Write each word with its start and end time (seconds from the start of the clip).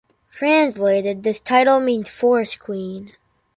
Translated, 0.31 1.21
this 1.21 1.39
title 1.39 1.79
means 1.79 2.09
Forest 2.09 2.57
Queen. 2.57 3.11